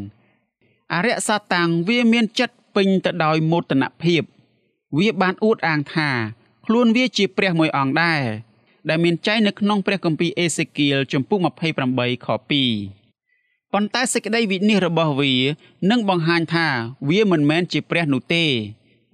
[0.94, 4.21] អរិយសាតាំងវាមានចិត្ត ពេញទៅដោយមោទនភាព
[4.97, 6.10] វាបានអួតអាងថា
[6.65, 8.21] ខ្លួនវាជាព្រះមួយអង្គដែរ
[8.89, 15.34] ដែលមានចែងនៅក្នុងព្រះគម្ពីរអេសេគៀលជំពូក28ខ2ប៉ុន្តែសេចក្តីវិនិច្ឆ័យរបស់វា
[15.89, 16.67] នឹងបង្ហាញថា
[17.10, 18.45] វាមិនមែនជាព្រះនោះទេ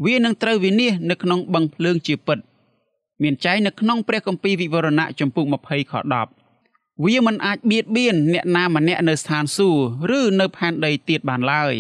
[0.05, 2.39] វានឹងត្រូវវិនិច្ឆ័យនៅក្នុងបឹងភ្លើងជាពិត។
[3.23, 5.93] មានចែងនៅក្នុងព្រះគម្ពីរវិវរណៈចំពុក20ខ
[6.49, 11.75] 10វាមិនអាចបៀតបៀនអ្នកណាម្នាក់នៅស្ថានសួគ៌ឬនៅផែនដីទៀតបានឡើយ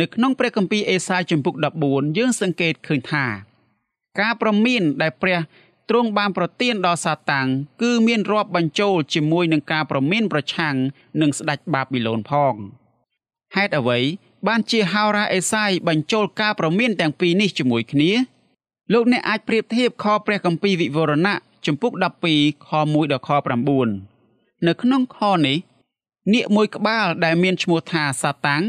[0.00, 1.54] នៅក្នុងព្រះគម្ពីរអេសាយចំពុក
[1.86, 3.26] 14យើងសង្កេតឃើញថា
[4.20, 5.38] ការប្រមានដែលព្រះ
[5.90, 7.48] ទ្រង់បានប្រទានដល់សាតាំង
[7.82, 10.74] គឺមានរាប់បញ្ចូលជាមួយនឹងការប្រមានប្រឆាំង
[11.20, 12.54] នឹងស្ដេចបាប៊ីឡូនផង
[13.56, 13.98] ហេតុអ្វី
[14.48, 18.10] បានជាហោរាអេសាយបញ្ចូលការប្រមានទាំងពីរនេះជាមួយគ្នា
[18.92, 21.92] លោកអ្នកអាចប្រៀបធៀបខព្រះគម្ពីរវិវរណៈជំពូក
[22.30, 23.30] 12ខ1ដល់ខ
[23.98, 25.58] 9នៅក្នុងខនេះ
[26.32, 28.62] នាគមួយក្បាលដែលមានឈ្មោះថាសាតាំង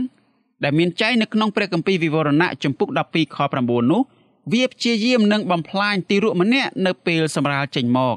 [0.63, 4.01] ដែលមានចែងនៅក្នុងព្រះគម្ពីរវិវរណៈជំពូក12ខ9នោះ
[4.53, 8.15] វាព្យាយាមនឹងបំផ្លាញទីរក់ម្នាក់នៅពេលសម្រាលចេញមក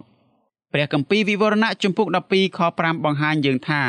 [0.73, 3.83] ព្រះគម្ពីរវិវរណៈជំពូក12ខ5បង្ហាញយើងថា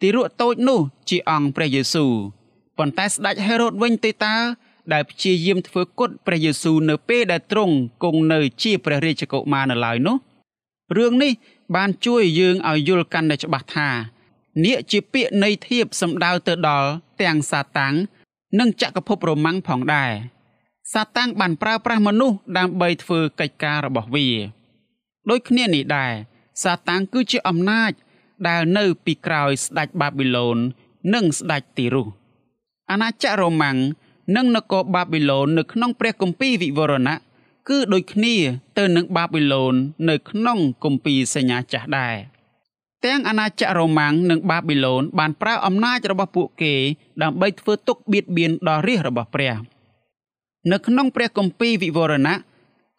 [0.00, 2.12] ទីរក់តូចនោះជាអង្គព្រះយេស៊ូវ
[2.78, 4.36] ប៉ុន្តែស្ដេចហេរ៉ូតវិញទេតើ
[4.92, 10.16] ដែលព្យាយាមធ្វើគុតព្រះយេស៊ូវនៅពេលដែលទ្រង់គង់នៅជាព្រះរាជកុមារនៅឡើយនោះ
[10.96, 11.32] រឿងនេះ
[11.76, 13.88] បានជួយយើងឲ្យយល់កាន់តែច្បាស់ថា
[14.64, 16.88] នាគជាពាក្យនៃធៀបសំដៅទៅដល់
[17.22, 17.94] ទាំងសាតាំង
[18.58, 20.12] និងចក្រភពរ៉ូម៉ាំងផងដែរ
[20.92, 24.28] សាតាំងបានប្រើប្រាស់មនុស្សដើម្បីធ្វើកិច្ចការរបស់វា
[25.30, 26.12] ដូចគ្នានេះដែរ
[26.62, 27.92] សាតាំងគឺជាអំណាច
[28.48, 30.58] ដែលនៅពីក្រោយស្ដេចបាប៊ីឡូន
[31.14, 32.08] និងស្ដេចទីរុស
[32.90, 33.78] អាណាចក្ររ៉ូម៉ាំង
[34.36, 37.16] និងនគរបាប៊ីឡូននៅក្នុងព្រះគម្ពីរវិវរណៈ
[37.68, 38.34] គឺដូចគ្នា
[38.78, 39.74] ទៅនឹងបាប៊ីឡូន
[40.08, 42.16] នៅក្នុងគម្ពីរសញ្ញាចាស់ដែរ
[43.06, 46.74] ទាំងអាណាចក្ររ៉ូម៉ាំងនិងបាប៊ីឡូនបានប្រើអំណាចរបស់ពួកគេ
[47.22, 49.54] ដើម្បីធ្វើទុកបៀតបៀនដល់រាជរបស់ព្រះ
[50.72, 52.36] នៅក្នុងព្រះគម្ពីរវិវរណៈ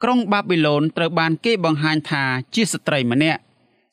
[0.04, 2.24] ក្រុងបាប៊ីឡូនត្រូវបានគេបង្ហាញថា
[2.56, 3.40] ជាស្ត្រីម្នាក់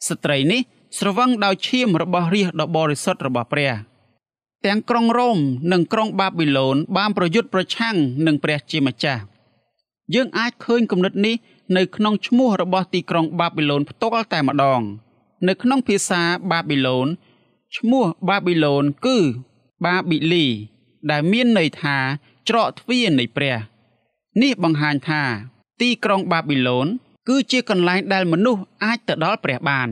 [0.08, 0.60] ស្ត្រីនេះ
[0.98, 3.72] ស្រវឹងដោយឈាមរបស់រាជដ៏បរិសុទ្ធរបស់ព្រះ
[4.66, 5.38] ទាំងក្រុងរ៉ូម
[5.72, 7.96] និងក្រុងបាប៊ីឡូនបានប្រយុទ្ធប្រឆាំង
[8.26, 9.22] នឹងព្រះជាម្ចាស់
[10.14, 11.34] យើងអាចឃើញគំនិតនេះ
[11.76, 14.82] នៅក្នុងឈ្មោះរបស់ទីក្រុងបាប៊ីឡូនផ្ទាល់តែម្ដង
[15.48, 17.08] នៅក្នុងភាសាបាប៊ីឡូន
[17.76, 19.18] ឈ្មោះបាប៊ីឡូនគឺ
[19.84, 20.46] បាប៊ីលី
[21.10, 21.96] ដែលមានន័យថា
[22.48, 23.56] ច្រកទ្វារនៃព្រះ
[24.42, 25.22] នេះបង្ហាញថា
[25.80, 26.86] ទីក្រុងបាប៊ីឡូន
[27.28, 29.88] គឺជាកន្លែងដែលមនុស្សអាចទៅដល់ព្រះបាន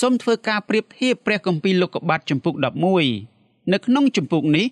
[0.00, 2.54] សូមធ្វើការប្រៀបធៀបព្រះគម្ពីរលោកុបាតចំពុក
[3.12, 4.66] 11នៅក្នុងចំពុកនេះ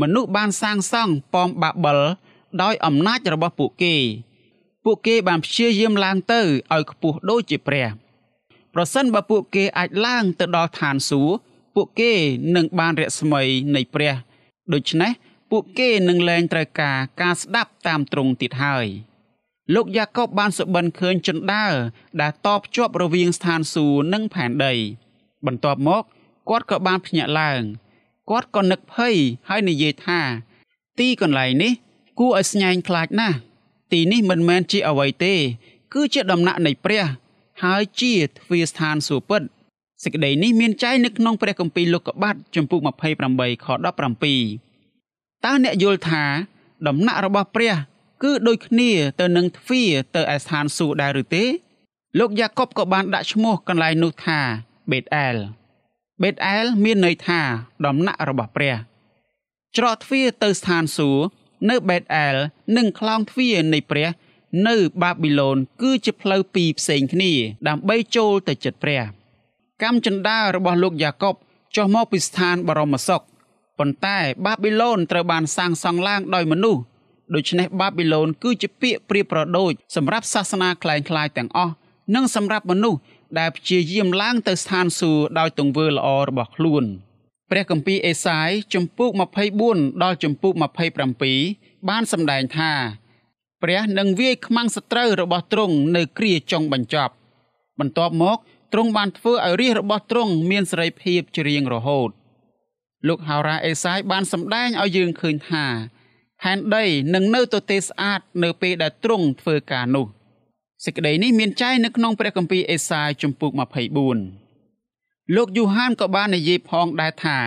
[0.00, 1.98] មនុស្សបានសាងសង់ប៉មបាបិល
[2.62, 3.94] ដោយអំណាចរបស់ពួកគេ
[4.84, 6.40] ពួកគេបានព្យាយាមឡើងទៅ
[6.72, 7.88] ឲ្យខ្ពស់ដូចជាព្រះ
[8.74, 11.38] ប្រសិនបើពួកគេអាចឡើងទៅដល់ឋានសួគ៌
[11.74, 12.12] ពួកគេ
[12.56, 13.42] នឹងបានរស្មី
[13.74, 14.14] នៃព្រះ
[14.72, 15.12] ដូច្នេះ
[15.50, 18.86] ពួកគេនឹងលែងត្រូវការការស្ដាប់តាមត្រង់ទៀតហើយ
[19.74, 21.74] លោកយ៉ាកុបបានសុបិនឃើញជណ្ដើរ
[22.20, 24.74] ដែលតភ្ជាប់រវាងស្ថានសួគ៌និងផែនដី
[25.46, 26.02] បន្ទាប់មក
[26.48, 27.62] គាត់ក៏បានភ្ញាក់ឡើង
[28.30, 29.14] គាត់ក៏នឹកភ័យ
[29.48, 30.20] ហើយនិយាយថា
[30.98, 31.72] ទីកន្លែងនេះ
[32.18, 33.36] គួរឲ្យស្ញែងខ្លាចណាស់
[33.92, 35.34] ទីនេះមិនមែនជាអ្វីទេ
[35.94, 37.04] គឺជាដំណាក់នៃព្រះ
[37.64, 39.42] ហើយជាទ្វារស្ថានសួគ៌ពិត
[40.04, 46.24] សេចក្តីនេះមានចែងនៅក្នុងព្រះគម្ពីរលោកុបាតចំពុក28ខ17តើអ្នកយល់ថា
[46.88, 47.74] ដំណាក់របស់ព្រះ
[48.22, 48.90] គឺដូចគ្នា
[49.20, 51.44] ទៅនឹងទ្វារទៅឯស្ថានសួគ៌ដែរឬទេ
[52.18, 54.40] លោកយ៉ាកុបក៏បានដាក់ឈ្មោះកន្លែងនោះថា
[54.90, 55.36] បេតអែល
[56.22, 57.40] បេតអែលមានន័យថា
[57.86, 58.74] ដំណាក់របស់ព្រះ
[59.76, 61.22] ច្រកទ្វារទៅស្ថានសួគ៌
[61.70, 62.36] នៅបេតអែល
[62.76, 64.08] និងខ្លោងទ្វារនៃព្រះ
[64.67, 67.31] នៅបាប៊ីឡូនគឺជាផ្លូវពីរផ្សេងគ្នា
[67.67, 69.01] ដើម្បីចូលទៅចិត្តព្រះ
[69.81, 71.35] កម្មចន្ទារបស់លោកយ៉ាកុប
[71.75, 73.23] ចុះមកពីស្ថានបរមសុខ
[73.79, 76.81] ប៉ុន្តែបាប៊ីឡូនត្រូវបានសាងសង់ឡើងដោយមនុស្ស
[77.33, 81.73] ដូច្នេះបាប៊ីឡូនគឺជាពាក្យប្រៀបប្រដូចសម្រាប់សាសនាคล้ายคล้ายទាំងអស់
[82.15, 82.99] និងសម្រាប់មនុស្ស
[83.39, 86.83] ដែលព្យាយាមឡើងទៅស្ថានសួគ៌ដោយទង្វើល្អរបស់ខ្លួន
[87.51, 89.11] ព្រះគម្ពីរអេសាយជំពូក
[89.57, 90.53] 24ដល់ជំពូក
[91.21, 92.71] 27បានសម្ដែងថា
[93.62, 97.12] ព្រះនឹងវាយខ្មាំងសត្រូវរបស់ទ្រង់នៅគ្រាចុងបញ្ចប់
[97.80, 98.38] បន្ទាប់មក
[98.72, 102.10] ទ្រង់បានធ្វើឲ្យរាជរបស់ទ្រង់មានសេរីភាពជារៀងរហូត
[103.08, 105.64] លោកហោរ៉ាអេសាយបានសម្ដែងឲ្យយើងឃើញថា
[106.40, 110.06] ផែនដីនឹងនៅទទេស្អាតនៅពេលដែលទ្រង់ធ្វើការនោះ
[110.84, 113.52] សេចក្តីនេះមានចែងនៅក្នុងព្រះគម្ពីរអេសាយជំពូក
[114.44, 117.38] 24លោកយូហានក៏បាននិយាយផងដែរថា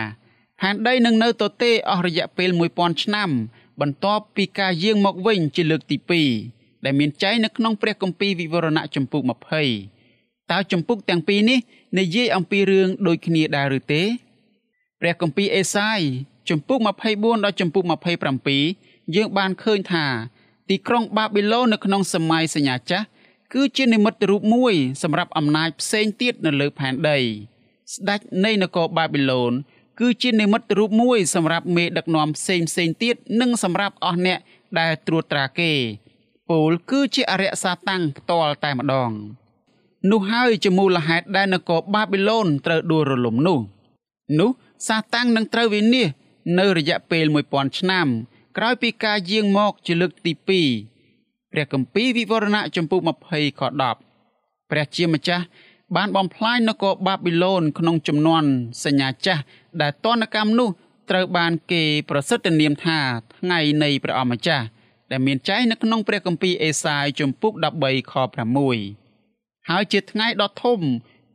[0.60, 3.30] ផែនដីនឹងនៅទទេអស់រយៈពេល1000ឆ្នាំ
[3.82, 5.96] បន្ទាប់ពីការយាងមកវិញជាលើកទី
[6.40, 9.22] 2ដែលមានចែងនៅក្នុងព្រះគម្ពីរវិវរណៈជំពូក
[9.86, 11.58] 20តើជំពូកទាំងពីរនេះ
[11.98, 14.02] និយាយអំពីរឿងដូចគ្នាដែរឬទេ
[15.00, 16.00] ព្រះគម្ពីរអេសាយ
[16.48, 16.78] ជំពូក
[17.12, 17.84] 24ដល់ជំពូក
[18.50, 20.06] 27យើងបានឃើញថា
[20.68, 23.06] ទីក្រុងបាប៊ីឡូននៅក្នុងសម័យសញ្ញាចាស់
[23.52, 27.18] គឺជានិមិត្តរូបមួយសម្រាប់អំណាចផ្សេងទៀតនៅលើផែនដី
[27.94, 29.52] ស្ដេចនៃនគរបាប៊ីឡូន
[30.04, 34.38] គឺជានិមិត្តរូបមួយសម្រាប់មេដឹកនាំផ្សេងផ្សេងទៀតនិងសម្រាប់អស់អ្នក
[34.78, 35.72] ដែលត្រួតត្រាគេ
[36.50, 39.10] ពលគឺជាអរិយសាតាំងផ្ទាល់តែម្ដង
[40.10, 43.58] នោះហើយជាមូលហេតុដែលនគរបាប៊ីឡូនត្រូវដួលរលំនោះ
[44.40, 44.50] នោះ
[44.88, 46.14] សាតាំងនឹងត្រូវវិនិច្ឆ័យ
[46.58, 48.06] នៅរយៈពេល1000ឆ្នាំ
[48.56, 50.32] ក្រោយពីការយាងមកជាលើកទី
[50.88, 53.62] 2ព្រះគម្ពីរវិវរណៈចំពុក20ខ
[54.16, 55.44] 10ព្រះជាម្ចាស់
[55.96, 58.44] បានបំផ្លាញនគរបាប៊ីឡូនក្នុងចំនួន
[58.84, 59.42] សញ្ញាចាស់
[59.80, 60.68] ដែលតនកម្មនោះ
[61.10, 62.98] ត្រូវបានគេប្រសិទ្ធនាមថា
[63.38, 64.66] ថ្ងៃនៃព្រះអម្ចាស់
[65.10, 67.52] ដែលមានចែងនៅក្នុងព្រះគម្ពីរអេសាយជំពូក
[67.82, 68.14] 13ខ
[68.92, 70.80] 6ហើយជាថ្ងៃដ៏ធំ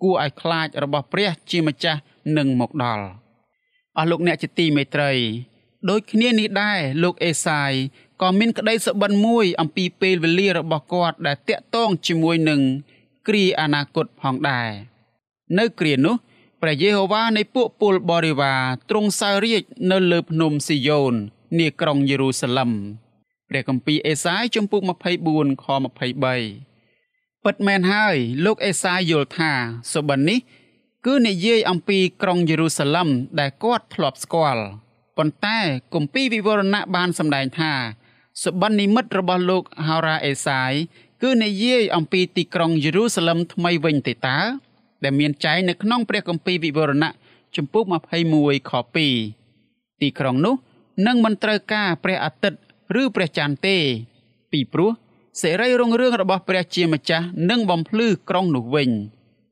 [0.04, 2.00] គួរឲ្យខ្លាចរបស់ព្រះជាម្ចាស់
[2.38, 3.06] នឹងមកដល់
[3.98, 5.12] អស់លោកអ្នកជាទីមេត្រី
[5.89, 7.74] ដូចគ្នានេះដែរលោកអេសាយ
[8.22, 12.62] ក៏មានក្តីសុបិនមួយអំពីពេលវេលារបស់គាត់ដែលតាក់ទងជាមួយនឹង
[13.28, 14.70] គ្រាអនាគតផងដែរ
[15.58, 16.16] នៅគ្រានោះ
[16.62, 21.13] ព្រះយេហូវ៉ានៃពួកពលបរិវារទ្រង់សោយរាជនៅលើភ្នំស៊ីយ៉ូន
[21.60, 22.72] នាក្រុងយេរូសាឡឹម
[23.50, 24.82] ព្រះគម្ពីរអេសាយជំពូក
[25.24, 25.66] 24ខ
[26.76, 29.52] 23ពិតមែនហើយលោកអេសាយយល់ថា
[29.94, 30.40] សុបិននេះ
[31.06, 33.10] គឺនិយាយអំពីក្រុងយេរូសាឡឹម
[33.40, 34.63] ដែលគាត់ធ្លាប់ស្គាល់
[35.18, 35.60] ប៉ុន្តែ
[35.94, 37.74] គម្ពីរវិវរណៈបានសម្ដែងថា
[38.44, 40.74] សុបិននិមិត្តរបស់លោកហោរ៉ាអេសាយ
[41.22, 44.40] គឺនិយាយអំពីទីក្រុងយេរូសាឡឹមថ្មីវិញទេតើ
[45.04, 47.14] ដែលមានចែងនៅក្នុងព្រះគម្ពីរវិវរណៈ
[47.56, 47.84] ជំពូក
[48.28, 48.72] 21ខ
[49.34, 50.56] 2ទីក្រុងនោះ
[51.08, 52.60] នឹងមិនត្រូវការព្រះអាទិត្យ
[53.02, 53.78] ឬព្រះច័ន្ទទេ
[54.52, 54.92] ពីព្រោះ
[55.42, 58.90] សេរីរុងរឿងរបស់ព្រះជាម្ចាស់នឹងបំភ្លឺក្រុងនោះវិញ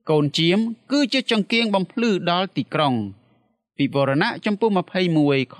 [0.09, 0.59] កូនជាម
[0.91, 2.93] គឺជាចង្គៀងបំភ្លឺដល់ទីក្រុង
[3.79, 4.69] វិវរណៈចំពុះ
[5.13, 5.57] 21ខ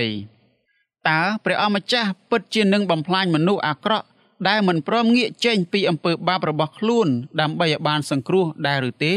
[0.00, 4.06] 23តើព្រះអម្ចាស់ពិតជានឹងបំផ្លាញមនុស្សអាក្រក់
[4.48, 7.08] ដែលមិនព្រមងាកចេញពីអំពើបាបរបស់ខ្លួន
[7.40, 9.14] ដើម្បីឲ្យបានសង្គ្រោះដែរឬទេ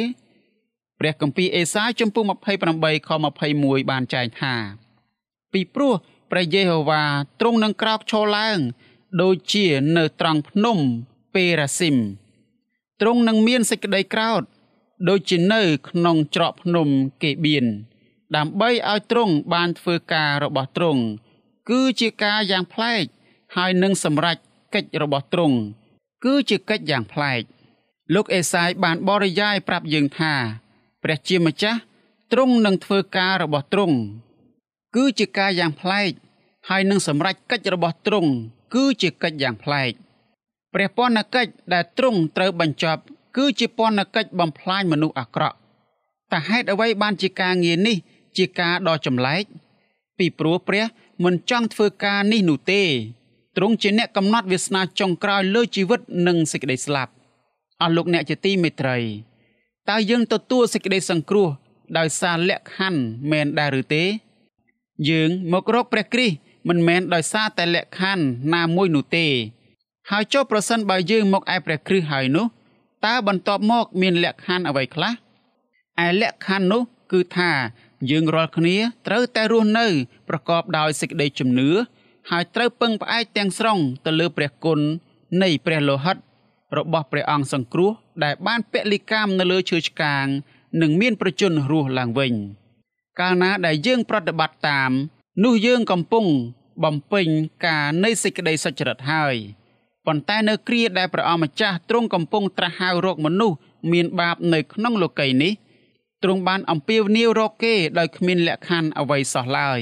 [0.99, 2.23] ព្រះគម្ពីរអេសាយចំពុះ
[2.65, 3.09] 28ខ
[3.49, 4.55] 21បានចែងថា
[5.53, 5.93] ពីព្រោះ
[6.31, 7.03] ព្រះយេហូវ៉ា
[7.39, 8.59] ទ្រង់នឹងក្រោកឈរឡើង
[9.21, 10.77] ដូចជានៅត្រង់ភ្នំ
[11.33, 11.97] ពេរ៉ាស៊ីម
[13.01, 14.41] ទ្រង់នឹងមានសេចក្តីក្រោធ
[15.09, 16.87] ដូចជានៅក្នុងច្រកភ្នំ
[17.23, 17.65] កេបៀន
[18.35, 21.03] ដើម្បីឲ្យទ្រង់បានធ្វើការរបស់ទ្រង់
[21.69, 23.03] គឺជាការយ៉ាងប្លែក
[23.55, 24.37] ហើយនឹងសម្រេច
[24.73, 25.57] កិច្ចរបស់ទ្រង់
[26.23, 27.41] គឺជាកិច្ចយ៉ាងប្លែក
[28.13, 30.33] លោកអេសាយបានបរិយាយប្រាប់យើងថា
[31.03, 31.79] ព្រះជាម្ចាស់
[32.31, 33.97] ទ្រង់នឹងធ្វើការរបស់ទ្រង់
[34.95, 36.11] គឺជាការយ៉ាងប្លែក
[36.69, 38.31] ហើយនឹងសម្រេចកិច្ចរបស់ទ្រង់
[38.73, 39.91] គឺជាកិច្ចយ៉ាងប្លែក
[40.73, 43.01] ព្រះពន្ធកិច្ចដែលទ្រង់ត្រូវបញ្ចប់
[43.37, 45.57] គឺជាពន្ធកិច្ចបំផ្លាញមនុស្សអាក្រក់
[46.31, 47.97] តែហេតុអ្វីបានជាការងារនេះ
[48.37, 49.43] ជាការដ៏ចម្លែក
[50.17, 50.83] ពីព្រោះព្រះ
[51.23, 52.81] មិនចង់ធ្វើការនេះនោះទេ
[53.57, 57.11] ទ្រង់ជាអ្នកកំណត់វាសនាចុងក្រោយលើជីវិតនិងសេចក្តីស្លាប់
[57.81, 58.97] អស់លោកអ្នកជាទីមេត្រី
[59.89, 61.49] តើយើងទទួលសេចក្តីសង្គ្រោះ
[61.97, 64.03] ដោយសារលក្ខខណ្ឌមែនដែរឬទេ
[65.09, 66.35] យើងមករកព្រះគ្រីស្ទ
[66.67, 69.25] មិនមែនដោយសារតែលក្ខខណ្ឌណាមួយនោះទេ
[70.11, 72.45] ហើយចុះប្រសិនបើយើងមកឯព្រះគ្រីស្ទហើយនោះ
[73.05, 75.11] តើបន្ទាប់មកមានលក្ខខណ្ឌអ្វីខ្លះ
[76.05, 77.51] ឯលក្ខខណ្ឌនោះគឺថា
[78.11, 78.75] យើងរាល់គ្នា
[79.07, 79.87] ត្រូវតែរស់នៅ
[80.29, 81.69] ប្រកបដោយសេចក្តីជំនឿ
[82.31, 84.79] ហើយត្រូវពឹងផ្អែកទាំងស្រុងទៅលើព្រះគុណ
[85.43, 86.17] នៃព្រះលោហិត
[86.77, 87.91] របស់ព្រះអង្គសង្គ្រោះ
[88.23, 90.25] ដែលបានពលិកម្មនៅលើឈើឆ្កាង
[90.81, 92.33] និងមានប្រជញ្ញរស់ឡើងវិញ
[93.19, 94.91] កាលណាដែលយើងប្រតិបត្តិតាម
[95.43, 96.25] នោះយើងកំពុង
[96.83, 97.27] បំពេញ
[97.65, 99.35] ការនៃសេចក្តីសុចរិតហើយ
[100.05, 103.57] ប៉ុន្តែនៅគ្រាដែលព្រះអម្ចាស់ទ្រង់កំពុងត្រាស់ហៅរកមនុស្ស
[103.91, 105.53] មានបាបនៅក្នុងលោកីយ៍នេះ
[106.23, 109.79] ទ្រង់បានអំពាវនាវរកគេដោយគ្មានលក្ខខណ្ឌអ្វីសោះឡើយ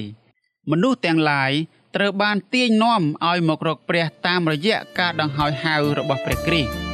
[0.72, 1.52] មនុស្សទាំងឡាយ
[1.96, 6.91] ត្រូវបានទាញនាំឲ្យមករកព្រះតាមរយៈការដង្ហោយហៅរបស់ព្រះគ្រីស្ទ